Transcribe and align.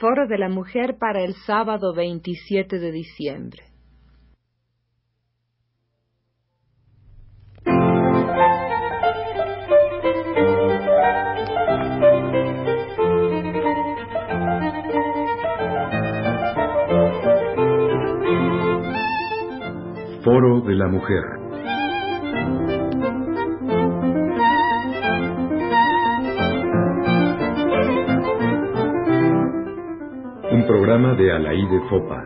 Foro 0.00 0.28
de 0.28 0.38
la 0.38 0.48
Mujer 0.48 0.96
para 0.96 1.24
el 1.24 1.34
sábado 1.44 1.92
27 1.92 2.78
de 2.78 2.92
diciembre. 2.92 3.64
Foro 20.22 20.60
de 20.60 20.74
la 20.76 20.86
Mujer. 20.86 21.37
Programa 30.68 31.14
de 31.14 31.32
Alaí 31.32 31.66
Fopa. 31.88 32.22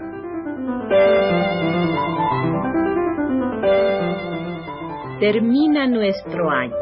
Termina 5.21 5.87
nuestro 5.87 6.51
año. 6.51 6.75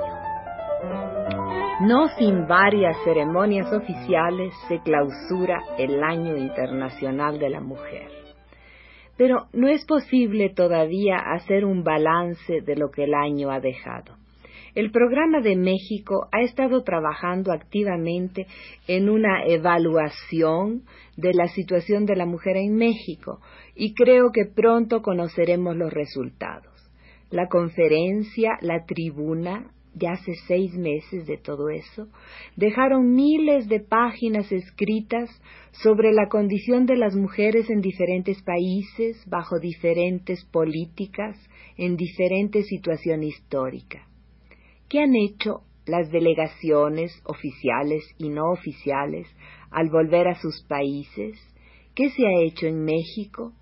No 1.83 2.09
sin 2.17 2.47
varias 2.49 2.97
ceremonias 3.05 3.71
oficiales 3.75 4.55
se 4.69 4.79
clausura 4.79 5.61
el 5.77 6.03
Año 6.03 6.35
Internacional 6.39 7.39
de 7.39 7.51
la 7.51 7.61
Mujer. 7.61 8.09
Pero 9.19 9.49
no 9.53 9.69
es 9.69 9.85
posible 9.85 10.49
todavía 10.49 11.19
hacer 11.19 11.67
un 11.67 11.85
balance 11.85 12.63
de 12.63 12.75
lo 12.75 12.91
que 12.91 13.05
el 13.05 13.13
año 13.13 13.51
ha 13.51 13.61
dejado. 13.61 14.20
El 14.75 14.93
programa 14.93 15.41
de 15.41 15.57
México 15.57 16.29
ha 16.31 16.43
estado 16.43 16.85
trabajando 16.85 17.53
activamente 17.53 18.47
en 18.87 19.09
una 19.09 19.45
evaluación 19.47 20.83
de 21.17 21.35
la 21.35 21.49
situación 21.49 22.07
de 22.07 22.15
la 22.15 22.25
mujer 22.25 22.57
en 22.57 22.77
México 22.77 23.41
y 23.75 23.95
creo 23.95 24.31
que 24.33 24.45
pronto 24.47 25.03
conoceremos 25.03 25.77
los 25.77 25.93
resultados. 25.93 26.73
La 27.31 27.49
conferencia, 27.49 28.59
la 28.61 28.85
tribuna, 28.87 29.73
de 29.93 30.07
hace 30.07 30.35
seis 30.47 30.73
meses 30.75 31.27
de 31.27 31.37
todo 31.37 31.69
eso, 31.69 32.07
dejaron 32.57 33.13
miles 33.15 33.69
de 33.69 33.81
páginas 33.81 34.51
escritas 34.53 35.29
sobre 35.73 36.13
la 36.13 36.29
condición 36.29 36.87
de 36.87 36.97
las 36.97 37.17
mujeres 37.17 37.69
en 37.71 37.81
diferentes 37.81 38.41
países, 38.43 39.23
bajo 39.27 39.59
diferentes 39.59 40.45
políticas, 40.45 41.37
en 41.77 41.97
diferentes 41.97 42.67
situaciones 42.69 43.31
históricas. 43.31 44.10
¿Qué 44.91 44.99
han 44.99 45.15
hecho 45.15 45.63
las 45.87 46.11
delegaciones 46.11 47.23
oficiales 47.25 48.05
y 48.19 48.29
no 48.29 48.51
oficiales 48.51 49.29
al 49.71 49.89
volver 49.89 50.27
a 50.27 50.35
sus 50.35 50.65
países? 50.65 51.39
¿Qué 51.95 52.11
se 52.11 52.27
ha 52.27 52.41
hecho 52.41 52.67
en 52.67 52.85
México? 52.85 53.53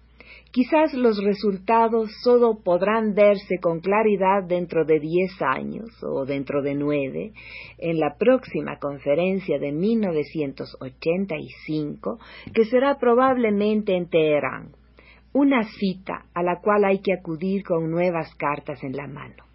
Quizás 0.52 0.94
los 0.94 1.22
resultados 1.22 2.10
solo 2.22 2.60
podrán 2.64 3.12
verse 3.12 3.58
con 3.60 3.80
claridad 3.80 4.44
dentro 4.48 4.86
de 4.86 5.00
diez 5.00 5.32
años 5.42 5.90
o 6.02 6.24
dentro 6.24 6.62
de 6.62 6.74
nueve, 6.74 7.34
en 7.76 8.00
la 8.00 8.16
próxima 8.18 8.78
conferencia 8.78 9.58
de 9.58 9.70
1985, 9.70 12.18
que 12.54 12.64
será 12.64 12.96
probablemente 12.98 13.94
en 13.94 14.08
Teherán, 14.08 14.74
una 15.34 15.64
cita 15.64 16.24
a 16.32 16.42
la 16.42 16.62
cual 16.62 16.86
hay 16.86 17.00
que 17.00 17.12
acudir 17.12 17.64
con 17.64 17.90
nuevas 17.90 18.34
cartas 18.36 18.82
en 18.82 18.96
la 18.96 19.06
mano. 19.06 19.47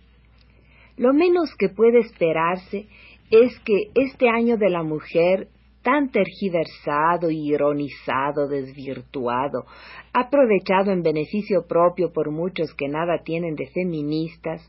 Lo 0.98 1.14
menos 1.14 1.50
que 1.58 1.70
puede 1.70 2.00
esperarse 2.00 2.88
es 3.32 3.60
que 3.62 3.90
este 3.96 4.30
año 4.30 4.58
de 4.58 4.70
la 4.70 4.84
mujer 4.84 5.48
tan 5.82 6.12
tergiversado, 6.12 7.30
ironizado, 7.30 8.48
desvirtuado, 8.48 9.66
aprovechado 10.14 10.92
en 10.92 11.04
beneficio 11.04 11.66
propio 11.68 12.14
por 12.14 12.32
muchos 12.32 12.74
que 12.74 12.88
nada 12.88 13.22
tienen 13.24 13.56
de 13.56 13.68
feministas, 13.68 14.62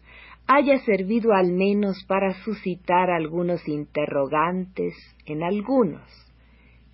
haya 0.47 0.79
servido 0.81 1.33
al 1.33 1.53
menos 1.53 2.05
para 2.07 2.35
suscitar 2.45 3.11
algunos 3.11 3.67
interrogantes 3.69 4.95
en 5.25 5.43
algunos. 5.43 6.03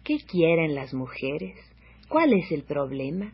¿Qué 0.05 0.19
quieren 0.27 0.75
las 0.75 0.93
mujeres? 0.95 1.57
¿Cuál 2.09 2.33
es 2.35 2.51
el 2.53 2.65
problema? 2.65 3.33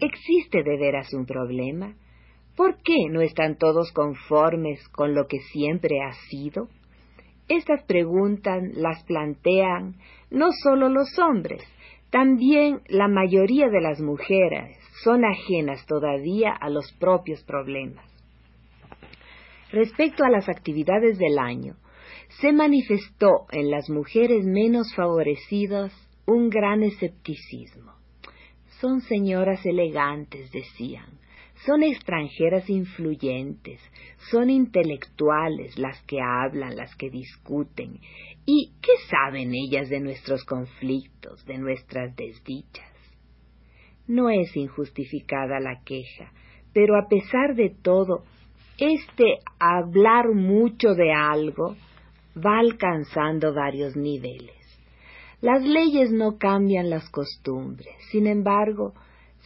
¿Existe 0.00 0.62
de 0.62 0.76
veras 0.78 1.12
un 1.12 1.26
problema? 1.26 1.94
¿Por 2.58 2.82
qué 2.82 3.08
no 3.08 3.20
están 3.20 3.56
todos 3.56 3.92
conformes 3.92 4.80
con 4.88 5.14
lo 5.14 5.28
que 5.28 5.38
siempre 5.52 6.00
ha 6.02 6.12
sido? 6.28 6.66
Estas 7.46 7.84
preguntas 7.84 8.60
las 8.74 9.04
plantean 9.04 9.94
no 10.32 10.48
solo 10.64 10.88
los 10.88 11.16
hombres, 11.20 11.62
también 12.10 12.80
la 12.88 13.06
mayoría 13.06 13.68
de 13.68 13.80
las 13.80 14.00
mujeres 14.00 14.76
son 15.04 15.24
ajenas 15.24 15.86
todavía 15.86 16.50
a 16.50 16.68
los 16.68 16.92
propios 16.94 17.44
problemas. 17.44 18.04
Respecto 19.70 20.24
a 20.24 20.28
las 20.28 20.48
actividades 20.48 21.16
del 21.16 21.38
año, 21.38 21.76
se 22.40 22.52
manifestó 22.52 23.46
en 23.52 23.70
las 23.70 23.88
mujeres 23.88 24.44
menos 24.44 24.92
favorecidas 24.96 25.92
un 26.26 26.50
gran 26.50 26.82
escepticismo. 26.82 27.92
Son 28.80 29.00
señoras 29.00 29.64
elegantes, 29.64 30.50
decían, 30.50 31.18
son 31.66 31.82
extranjeras 31.82 32.68
influyentes, 32.70 33.80
son 34.30 34.50
intelectuales 34.50 35.76
las 35.78 36.00
que 36.02 36.20
hablan, 36.20 36.76
las 36.76 36.94
que 36.96 37.10
discuten. 37.10 38.00
¿Y 38.46 38.72
qué 38.80 38.92
saben 39.10 39.52
ellas 39.54 39.88
de 39.88 40.00
nuestros 40.00 40.44
conflictos, 40.44 41.44
de 41.46 41.58
nuestras 41.58 42.14
desdichas? 42.16 42.86
No 44.06 44.30
es 44.30 44.56
injustificada 44.56 45.60
la 45.60 45.82
queja, 45.84 46.32
pero 46.72 46.96
a 46.96 47.08
pesar 47.08 47.54
de 47.54 47.70
todo, 47.70 48.24
este 48.78 49.38
hablar 49.58 50.32
mucho 50.32 50.94
de 50.94 51.12
algo 51.12 51.76
va 52.36 52.60
alcanzando 52.60 53.52
varios 53.52 53.96
niveles. 53.96 54.54
Las 55.40 55.62
leyes 55.62 56.10
no 56.10 56.38
cambian 56.38 56.88
las 56.88 57.08
costumbres, 57.10 57.94
sin 58.10 58.26
embargo, 58.26 58.94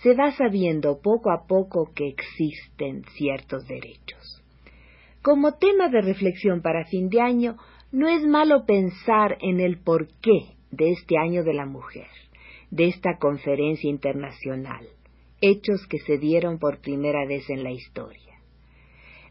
se 0.02 0.14
va 0.14 0.32
sabiendo 0.32 1.00
poco 1.00 1.30
a 1.30 1.46
poco 1.46 1.92
que 1.94 2.08
existen 2.08 3.04
ciertos 3.16 3.66
derechos. 3.66 4.42
Como 5.22 5.54
tema 5.54 5.88
de 5.88 6.02
reflexión 6.02 6.60
para 6.60 6.84
fin 6.86 7.08
de 7.08 7.20
año, 7.20 7.56
no 7.92 8.08
es 8.08 8.24
malo 8.24 8.64
pensar 8.66 9.38
en 9.41 9.60
el 9.60 9.78
porqué 9.78 10.56
de 10.72 10.91
este 10.91 11.16
año 11.18 11.44
de 11.44 11.54
la 11.54 11.66
mujer, 11.66 12.08
de 12.70 12.88
esta 12.88 13.18
conferencia 13.18 13.88
internacional, 13.88 14.88
hechos 15.41 15.86
que 15.86 15.98
se 16.00 16.18
dieron 16.18 16.58
por 16.58 16.80
primera 16.80 17.24
vez 17.26 17.48
en 17.50 17.62
la 17.62 17.70
historia. 17.70 18.31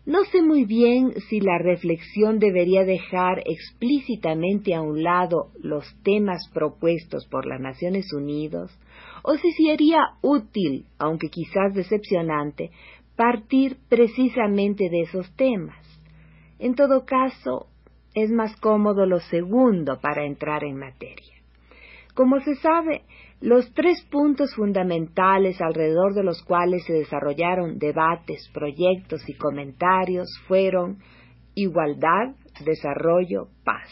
No 0.06 0.24
sé 0.26 0.42
muy 0.42 0.66
bien 0.66 1.14
si 1.30 1.40
la 1.40 1.60
reflexión 1.60 2.40
debería 2.40 2.84
dejar 2.84 3.44
explícitamente 3.46 4.74
a 4.74 4.82
un 4.82 5.04
lado 5.04 5.52
los 5.62 5.86
temas 6.04 6.50
propuestos 6.52 7.28
por 7.28 7.46
las 7.46 7.62
Naciones 7.62 8.12
Unidas 8.12 8.72
o 9.24 9.36
si 9.36 9.52
sería 9.52 10.00
útil, 10.24 10.86
aunque 10.98 11.30
quizás 11.30 11.76
decepcionante, 11.76 12.72
partir 13.16 13.78
precisamente 13.90 14.90
de 14.90 15.02
esos 15.02 15.32
temas. 15.36 15.86
En 16.58 16.74
todo 16.74 17.06
caso, 17.06 17.68
es 18.16 18.32
más 18.32 18.56
cómodo 18.60 19.06
lo 19.06 19.20
segundo 19.20 20.00
para 20.02 20.26
entrar 20.26 20.64
en 20.64 20.78
materia. 20.78 21.36
Como 22.16 22.40
se 22.40 22.56
sabe, 22.56 23.04
los 23.42 23.74
tres 23.74 24.06
puntos 24.12 24.54
fundamentales 24.54 25.60
alrededor 25.62 26.14
de 26.14 26.24
los 26.24 26.44
cuales 26.44 26.86
se 26.86 26.94
desarrollaron 26.94 27.80
debates, 27.80 28.48
proyectos 28.54 29.28
y 29.28 29.34
comentarios 29.34 30.30
fueron 30.48 31.00
igualdad, 31.56 32.36
desarrollo, 32.64 33.48
paz. 33.64 33.90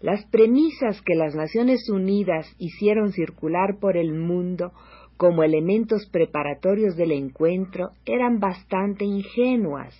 Las 0.00 0.24
premisas 0.24 1.02
que 1.02 1.14
las 1.14 1.34
Naciones 1.34 1.86
Unidas 1.90 2.46
hicieron 2.58 3.12
circular 3.12 3.78
por 3.78 3.98
el 3.98 4.14
mundo 4.14 4.72
como 5.18 5.42
elementos 5.42 6.08
preparatorios 6.10 6.96
del 6.96 7.12
encuentro 7.12 7.90
eran 8.06 8.40
bastante 8.40 9.04
ingenuas 9.04 9.94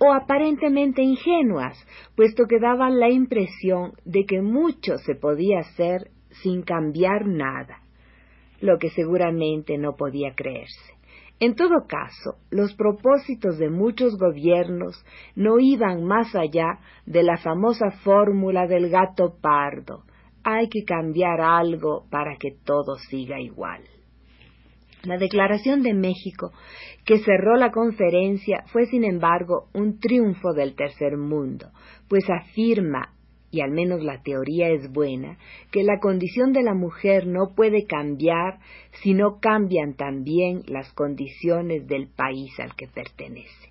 o 0.00 0.14
aparentemente 0.14 1.02
ingenuas, 1.02 1.76
puesto 2.16 2.46
que 2.46 2.58
daban 2.58 2.98
la 2.98 3.10
impresión 3.10 3.92
de 4.06 4.24
que 4.24 4.40
mucho 4.40 4.96
se 5.04 5.14
podía 5.14 5.58
hacer 5.58 6.10
sin 6.42 6.62
cambiar 6.62 7.26
nada, 7.26 7.83
lo 8.60 8.78
que 8.78 8.90
seguramente 8.90 9.78
no 9.78 9.96
podía 9.96 10.34
creerse. 10.34 10.94
En 11.40 11.56
todo 11.56 11.86
caso, 11.88 12.38
los 12.50 12.74
propósitos 12.74 13.58
de 13.58 13.68
muchos 13.68 14.16
gobiernos 14.16 15.04
no 15.34 15.58
iban 15.58 16.04
más 16.04 16.34
allá 16.34 16.78
de 17.06 17.22
la 17.22 17.36
famosa 17.38 17.90
fórmula 18.02 18.66
del 18.66 18.88
gato 18.88 19.36
pardo. 19.40 20.04
Hay 20.44 20.68
que 20.68 20.84
cambiar 20.84 21.40
algo 21.40 22.06
para 22.10 22.36
que 22.36 22.52
todo 22.64 22.96
siga 23.10 23.40
igual. 23.40 23.82
La 25.02 25.18
Declaración 25.18 25.82
de 25.82 25.92
México, 25.92 26.52
que 27.04 27.18
cerró 27.18 27.56
la 27.56 27.72
conferencia, 27.72 28.64
fue 28.72 28.86
sin 28.86 29.04
embargo 29.04 29.68
un 29.74 29.98
triunfo 29.98 30.54
del 30.54 30.74
tercer 30.74 31.18
mundo, 31.18 31.70
pues 32.08 32.24
afirma 32.30 33.13
y 33.54 33.60
al 33.60 33.70
menos 33.70 34.02
la 34.02 34.20
teoría 34.20 34.68
es 34.70 34.90
buena, 34.92 35.38
que 35.70 35.84
la 35.84 36.00
condición 36.00 36.52
de 36.52 36.64
la 36.64 36.74
mujer 36.74 37.28
no 37.28 37.54
puede 37.54 37.86
cambiar 37.86 38.58
si 39.02 39.14
no 39.14 39.38
cambian 39.38 39.94
también 39.94 40.64
las 40.66 40.92
condiciones 40.92 41.86
del 41.86 42.08
país 42.08 42.50
al 42.58 42.74
que 42.74 42.88
pertenece. 42.88 43.70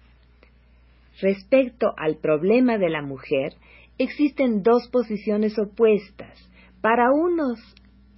Respecto 1.19 1.93
al 1.97 2.15
problema 2.15 2.77
de 2.77 2.89
la 2.89 3.01
mujer, 3.01 3.55
existen 3.97 4.63
dos 4.63 4.87
posiciones 4.87 5.59
opuestas. 5.59 6.49
Para 6.79 7.11
unos, 7.11 7.59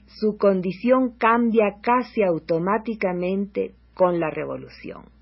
su 0.06 0.38
condición 0.38 1.18
cambia 1.18 1.78
casi 1.82 2.22
automáticamente 2.22 3.72
con 3.96 4.20
la 4.20 4.30
revolución 4.30 5.15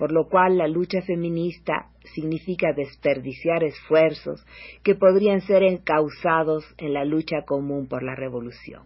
por 0.00 0.12
lo 0.12 0.28
cual 0.30 0.56
la 0.56 0.66
lucha 0.66 1.02
feminista 1.02 1.90
significa 2.14 2.72
desperdiciar 2.72 3.62
esfuerzos 3.62 4.42
que 4.82 4.94
podrían 4.94 5.42
ser 5.42 5.62
encausados 5.62 6.64
en 6.78 6.94
la 6.94 7.04
lucha 7.04 7.42
común 7.46 7.86
por 7.86 8.02
la 8.02 8.14
revolución. 8.14 8.84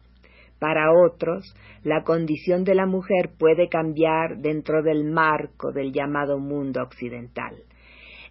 Para 0.59 0.91
otros, 0.93 1.55
la 1.85 2.03
condición 2.03 2.65
de 2.65 2.75
la 2.75 2.87
mujer 2.87 3.31
puede 3.39 3.69
cambiar 3.69 4.39
dentro 4.39 4.83
del 4.83 5.05
marco 5.05 5.71
del 5.71 5.93
llamado 5.93 6.41
mundo 6.41 6.83
occidental. 6.83 7.63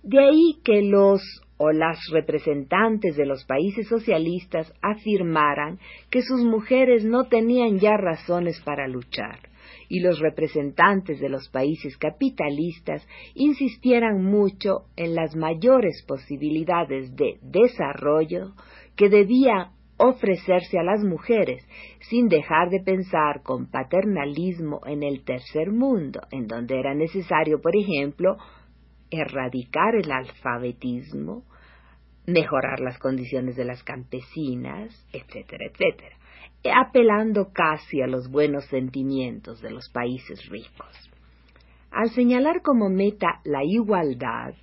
De 0.03 0.19
ahí 0.19 0.59
que 0.65 0.81
los 0.81 1.21
o 1.55 1.71
las 1.71 1.99
representantes 2.11 3.15
de 3.15 3.25
los 3.25 3.45
países 3.45 3.87
socialistas 3.87 4.73
afirmaran 4.81 5.79
que 6.09 6.21
sus 6.21 6.43
mujeres 6.43 7.05
no 7.05 7.29
tenían 7.29 7.79
ya 7.79 7.95
razones 7.95 8.61
para 8.65 8.89
luchar 8.89 9.52
y 9.89 9.99
los 9.99 10.19
representantes 10.19 11.19
de 11.19 11.29
los 11.29 11.49
países 11.49 11.97
capitalistas 11.97 13.05
insistieran 13.35 14.23
mucho 14.23 14.85
en 14.95 15.15
las 15.15 15.35
mayores 15.35 16.03
posibilidades 16.07 17.15
de 17.15 17.39
desarrollo 17.41 18.53
que 18.95 19.09
debía 19.09 19.71
ofrecerse 19.97 20.79
a 20.79 20.83
las 20.83 21.03
mujeres, 21.03 21.63
sin 22.09 22.27
dejar 22.27 22.69
de 22.69 22.81
pensar 22.81 23.41
con 23.43 23.69
paternalismo 23.69 24.81
en 24.85 25.03
el 25.03 25.23
tercer 25.23 25.71
mundo, 25.71 26.21
en 26.31 26.47
donde 26.47 26.79
era 26.79 26.93
necesario, 26.93 27.61
por 27.61 27.75
ejemplo, 27.75 28.37
erradicar 29.11 29.95
el 29.95 30.11
alfabetismo, 30.11 31.43
mejorar 32.25 32.79
las 32.79 32.97
condiciones 32.97 33.55
de 33.55 33.65
las 33.65 33.83
campesinas, 33.83 35.07
etcétera, 35.13 35.65
etcétera 35.71 36.17
apelando 36.71 37.51
casi 37.51 38.01
a 38.01 38.07
los 38.07 38.29
buenos 38.29 38.65
sentimientos 38.65 39.61
de 39.61 39.71
los 39.71 39.89
países 39.89 40.47
ricos. 40.49 41.09
Al 41.91 42.09
señalar 42.09 42.61
como 42.61 42.89
meta 42.89 43.41
la 43.43 43.63
igualdad, 43.63 44.53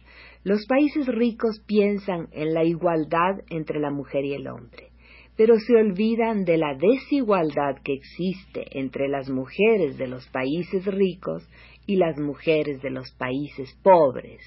los 0.43 0.67
países 0.67 1.07
ricos 1.07 1.61
piensan 1.67 2.29
en 2.33 2.55
la 2.55 2.65
igualdad 2.65 3.43
entre 3.51 3.79
la 3.79 3.91
mujer 3.91 4.25
y 4.25 4.35
el 4.35 4.49
hombre, 4.49 4.89
pero 5.37 5.59
se 5.59 5.77
olvidan 5.77 6.45
de 6.45 6.57
la 6.57 6.75
desigualdad 6.75 7.77
que 7.85 7.93
existe 7.93 8.79
entre 8.79 9.09
las 9.09 9.29
mujeres 9.29 9.99
de 9.99 10.09
los 10.09 10.27
países 10.29 10.87
ricos 10.87 11.47
y 11.87 11.97
las 11.97 12.19
mujeres 12.19 12.81
de 12.83 12.91
los 12.91 13.13
países 13.13 13.75
pobres, 13.83 14.41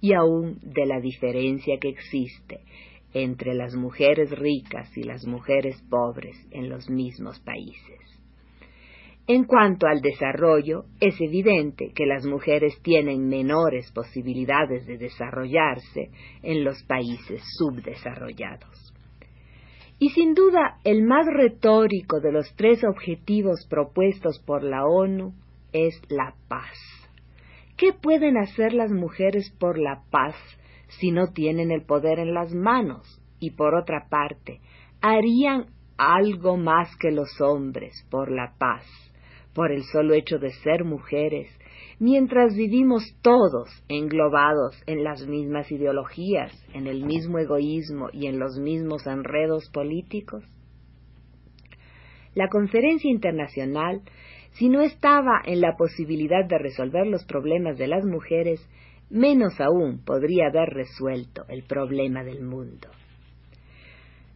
y 0.00 0.12
aún 0.12 0.58
de 0.62 0.86
la 0.86 1.00
diferencia 1.00 1.78
que 1.80 1.88
existe 1.88 2.60
entre 3.12 3.54
las 3.54 3.74
mujeres 3.74 4.30
ricas 4.38 4.96
y 4.96 5.02
las 5.02 5.26
mujeres 5.26 5.82
pobres 5.88 6.36
en 6.50 6.68
los 6.68 6.88
mismos 6.88 7.40
países. 7.40 8.00
En 9.26 9.44
cuanto 9.44 9.86
al 9.86 10.00
desarrollo, 10.00 10.86
es 11.00 11.20
evidente 11.20 11.92
que 11.94 12.04
las 12.04 12.24
mujeres 12.24 12.80
tienen 12.82 13.28
menores 13.28 13.92
posibilidades 13.92 14.86
de 14.86 14.98
desarrollarse 14.98 16.10
en 16.42 16.64
los 16.64 16.82
países 16.84 17.40
subdesarrollados. 17.56 18.92
Y 20.00 20.08
sin 20.10 20.34
duda, 20.34 20.78
el 20.82 21.04
más 21.04 21.26
retórico 21.26 22.20
de 22.20 22.32
los 22.32 22.52
tres 22.56 22.82
objetivos 22.82 23.66
propuestos 23.68 24.42
por 24.44 24.64
la 24.64 24.86
ONU 24.86 25.34
es 25.72 26.00
la 26.08 26.34
paz. 26.48 26.76
¿Qué 27.76 27.92
pueden 27.92 28.36
hacer 28.36 28.72
las 28.72 28.90
mujeres 28.90 29.54
por 29.60 29.78
la 29.78 30.02
paz 30.10 30.34
si 30.98 31.10
no 31.10 31.32
tienen 31.32 31.70
el 31.70 31.82
poder 31.82 32.18
en 32.18 32.34
las 32.34 32.52
manos 32.54 33.20
y 33.38 33.52
por 33.52 33.74
otra 33.74 34.06
parte 34.08 34.60
harían 35.00 35.66
algo 35.96 36.56
más 36.56 36.96
que 36.96 37.10
los 37.10 37.40
hombres 37.40 38.06
por 38.10 38.30
la 38.30 38.54
paz, 38.58 38.84
por 39.54 39.72
el 39.72 39.82
solo 39.84 40.14
hecho 40.14 40.38
de 40.38 40.50
ser 40.50 40.84
mujeres, 40.84 41.48
mientras 41.98 42.54
vivimos 42.54 43.02
todos 43.22 43.68
englobados 43.88 44.82
en 44.86 45.04
las 45.04 45.26
mismas 45.26 45.70
ideologías, 45.70 46.52
en 46.72 46.86
el 46.86 47.04
mismo 47.04 47.38
egoísmo 47.38 48.08
y 48.12 48.26
en 48.26 48.38
los 48.38 48.58
mismos 48.58 49.06
enredos 49.06 49.68
políticos? 49.70 50.44
La 52.34 52.48
conferencia 52.48 53.10
internacional, 53.10 54.02
si 54.52 54.68
no 54.68 54.82
estaba 54.82 55.42
en 55.44 55.60
la 55.60 55.76
posibilidad 55.76 56.46
de 56.46 56.58
resolver 56.58 57.06
los 57.06 57.24
problemas 57.24 57.76
de 57.76 57.88
las 57.88 58.04
mujeres, 58.04 58.66
menos 59.10 59.60
aún 59.60 60.04
podría 60.04 60.46
haber 60.46 60.70
resuelto 60.70 61.44
el 61.48 61.64
problema 61.64 62.24
del 62.24 62.42
mundo. 62.42 62.88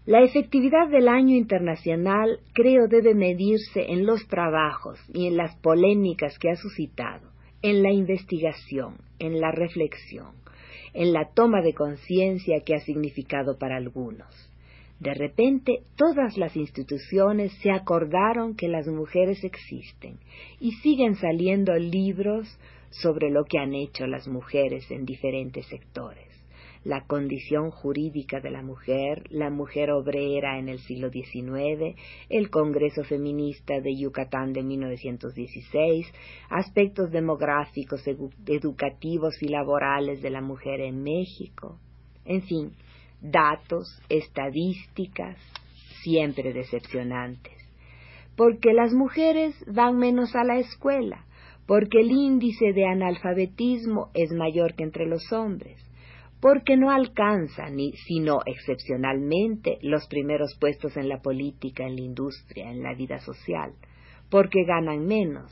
La 0.07 0.21
efectividad 0.23 0.89
del 0.91 1.09
año 1.09 1.35
internacional 1.35 2.41
creo 2.53 2.89
debe 2.89 3.15
medirse 3.15 3.91
en 3.91 4.05
los 4.05 4.27
trabajos 4.29 4.99
y 5.15 5.27
en 5.27 5.39
las 5.39 5.57
polémicas 5.61 6.39
que 6.39 6.51
ha 6.51 6.57
suscitado, 6.57 7.31
en 7.63 7.83
la 7.83 7.91
investigación, 7.91 8.99
en 9.19 9.41
la 9.41 9.51
reflexión, 9.51 10.33
en 10.93 11.15
la 11.15 11.31
toma 11.33 11.63
de 11.63 11.73
conciencia 11.73 12.61
que 12.67 12.75
ha 12.75 12.81
significado 12.81 13.57
para 13.59 13.77
algunos. 13.77 14.29
De 15.01 15.15
repente 15.15 15.81
todas 15.97 16.37
las 16.37 16.55
instituciones 16.55 17.53
se 17.63 17.71
acordaron 17.71 18.57
que 18.57 18.69
las 18.69 18.87
mujeres 18.87 19.43
existen 19.43 20.19
y 20.61 20.73
siguen 20.83 21.15
saliendo 21.15 21.75
libros 21.75 22.59
sobre 23.03 23.31
lo 23.31 23.45
que 23.45 23.59
han 23.59 23.75
hecho 23.75 24.07
las 24.07 24.29
mujeres 24.29 24.91
en 24.91 25.05
diferentes 25.05 25.67
sectores. 25.67 26.29
La 26.85 27.07
condición 27.07 27.71
jurídica 27.71 28.41
de 28.41 28.51
la 28.51 28.63
mujer, 28.63 29.25
la 29.31 29.49
mujer 29.49 29.91
obrera 29.91 30.59
en 30.59 30.69
el 30.69 30.81
siglo 30.81 31.11
XIX, 31.11 31.97
el 32.29 32.51
Congreso 32.51 33.05
Feminista 33.05 33.81
de 33.81 33.97
Yucatán 33.97 34.53
de 34.53 34.63
1916, 34.63 36.07
aspectos 36.51 37.11
demográficos, 37.11 38.03
educativos 38.47 39.43
y 39.43 39.49
laborales 39.49 40.21
de 40.21 40.29
la 40.29 40.43
mujer 40.43 40.83
en 40.83 41.03
México, 41.03 41.79
en 42.27 42.43
fin, 42.43 42.73
datos, 43.23 43.87
estadísticas, 44.11 45.39
siempre 46.03 46.53
decepcionantes. 46.53 47.55
Porque 48.37 48.75
las 48.75 48.93
mujeres 48.93 49.55
van 49.67 49.97
menos 49.97 50.35
a 50.37 50.45
la 50.45 50.59
escuela, 50.59 51.25
porque 51.67 52.01
el 52.01 52.11
índice 52.11 52.73
de 52.73 52.87
analfabetismo 52.87 54.11
es 54.15 54.31
mayor 54.33 54.75
que 54.75 54.85
entre 54.85 55.07
los 55.07 55.33
hombres, 55.33 55.81
porque 56.41 56.77
no 56.77 56.91
alcanzan, 56.91 57.79
sino 58.07 58.41
excepcionalmente, 58.45 59.79
los 59.81 60.07
primeros 60.09 60.55
puestos 60.61 60.95
en 60.99 61.09
la 61.09 61.23
política, 61.23 61.85
en 61.87 61.97
la 61.97 62.03
industria, 62.03 62.71
en 62.71 62.83
la 62.83 62.95
vida 62.95 63.19
social, 63.21 63.73
porque 64.29 64.65
ganan 64.65 65.07
menos, 65.07 65.51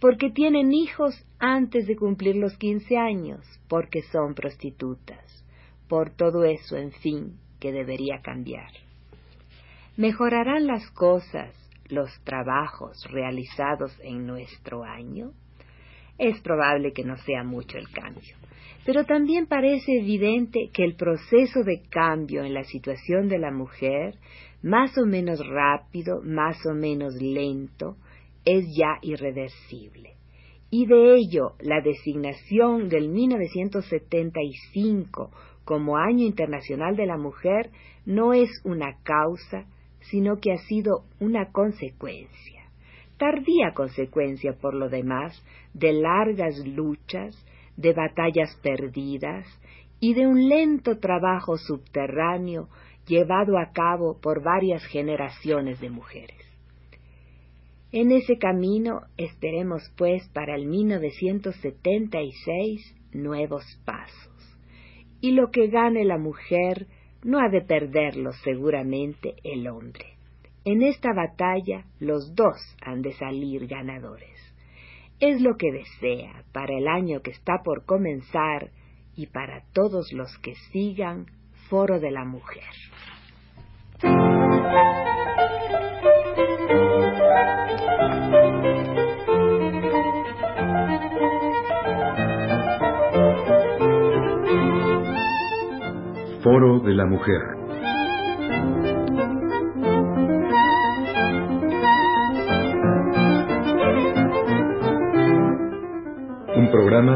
porque 0.00 0.30
tienen 0.30 0.72
hijos 0.72 1.26
antes 1.40 1.88
de 1.88 1.96
cumplir 1.96 2.36
los 2.36 2.56
quince 2.56 2.96
años, 2.96 3.40
porque 3.68 4.02
son 4.12 4.34
prostitutas, 4.34 5.44
por 5.88 6.10
todo 6.10 6.44
eso, 6.44 6.76
en 6.76 6.92
fin, 6.92 7.38
que 7.58 7.72
debería 7.72 8.20
cambiar. 8.22 8.70
¿Mejorarán 9.96 10.68
las 10.68 10.88
cosas 10.92 11.52
los 11.88 12.10
trabajos 12.22 13.04
realizados 13.10 13.98
en 14.04 14.24
nuestro 14.24 14.84
año? 14.84 15.32
Es 16.18 16.40
probable 16.40 16.92
que 16.92 17.04
no 17.04 17.16
sea 17.18 17.44
mucho 17.44 17.78
el 17.78 17.88
cambio. 17.90 18.34
Pero 18.84 19.04
también 19.04 19.46
parece 19.46 19.98
evidente 19.98 20.70
que 20.72 20.82
el 20.84 20.96
proceso 20.96 21.62
de 21.62 21.82
cambio 21.90 22.42
en 22.44 22.54
la 22.54 22.64
situación 22.64 23.28
de 23.28 23.38
la 23.38 23.50
mujer, 23.50 24.16
más 24.62 24.96
o 24.98 25.06
menos 25.06 25.46
rápido, 25.46 26.22
más 26.22 26.64
o 26.66 26.74
menos 26.74 27.14
lento, 27.20 27.96
es 28.44 28.64
ya 28.76 28.98
irreversible. 29.02 30.14
Y 30.70 30.86
de 30.86 31.16
ello, 31.16 31.54
la 31.60 31.80
designación 31.80 32.88
del 32.88 33.08
1975 33.08 35.30
como 35.64 35.98
Año 35.98 36.24
Internacional 36.24 36.96
de 36.96 37.06
la 37.06 37.16
Mujer 37.16 37.70
no 38.06 38.32
es 38.32 38.48
una 38.64 38.96
causa, 39.02 39.66
sino 40.00 40.40
que 40.40 40.52
ha 40.52 40.58
sido 40.58 41.04
una 41.20 41.52
consecuencia 41.52 42.57
tardía 43.18 43.74
consecuencia 43.74 44.54
por 44.54 44.74
lo 44.74 44.88
demás 44.88 45.44
de 45.74 45.92
largas 45.92 46.56
luchas, 46.66 47.36
de 47.76 47.92
batallas 47.92 48.56
perdidas 48.62 49.46
y 50.00 50.14
de 50.14 50.26
un 50.26 50.48
lento 50.48 50.98
trabajo 50.98 51.58
subterráneo 51.58 52.70
llevado 53.06 53.58
a 53.58 53.70
cabo 53.72 54.18
por 54.20 54.42
varias 54.42 54.82
generaciones 54.86 55.78
de 55.80 55.90
mujeres. 55.90 56.48
En 57.90 58.12
ese 58.12 58.36
camino 58.36 59.00
esperemos 59.16 59.90
pues 59.96 60.28
para 60.28 60.54
el 60.54 60.66
1976 60.66 62.94
nuevos 63.12 63.64
pasos, 63.84 64.58
y 65.20 65.32
lo 65.32 65.50
que 65.50 65.66
gane 65.68 66.04
la 66.04 66.18
mujer 66.18 66.86
no 67.24 67.40
ha 67.40 67.48
de 67.48 67.62
perderlo 67.62 68.30
seguramente 68.44 69.34
el 69.42 69.66
hombre. 69.68 70.17
En 70.70 70.82
esta 70.82 71.14
batalla 71.14 71.86
los 71.98 72.34
dos 72.34 72.58
han 72.84 73.00
de 73.00 73.14
salir 73.14 73.66
ganadores. 73.68 74.38
Es 75.18 75.40
lo 75.40 75.56
que 75.56 75.72
desea 75.72 76.44
para 76.52 76.76
el 76.76 76.88
año 76.88 77.22
que 77.22 77.30
está 77.30 77.62
por 77.64 77.86
comenzar 77.86 78.68
y 79.16 79.28
para 79.28 79.62
todos 79.72 80.12
los 80.12 80.28
que 80.42 80.54
sigan 80.70 81.24
Foro 81.70 81.98
de 82.00 82.10
la 82.10 82.26
Mujer. 82.26 82.64
Foro 96.42 96.80
de 96.80 96.94
la 96.94 97.06
Mujer. 97.06 97.57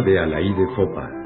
De 0.00 0.18
Alaí 0.18 0.52
de 0.54 0.66
Fopa. 0.74 1.21